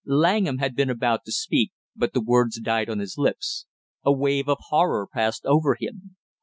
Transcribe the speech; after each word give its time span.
Langham 0.03 0.57
had 0.57 0.75
been 0.75 0.89
about 0.89 1.25
to 1.25 1.31
speak 1.31 1.73
but 1.95 2.11
the 2.13 2.23
words 2.23 2.59
died 2.59 2.89
on 2.89 2.97
his 2.97 3.19
lips; 3.19 3.67
a 4.03 4.11
wave 4.11 4.49
of 4.49 4.57
horror 4.69 5.05
passed 5.05 5.45
over 5.45 5.77
him. 5.79 6.15